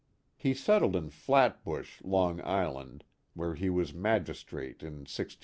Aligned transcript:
He 0.35 0.55
settled 0.55 0.95
in 0.95 1.11
Flatbush, 1.11 2.01
Long 2.03 2.41
Island, 2.43 3.03
where 3.35 3.53
he 3.53 3.69
was 3.69 3.93
magistrate 3.93 4.81
in 4.81 5.01
1678 5.05 5.33
80. 5.39 5.39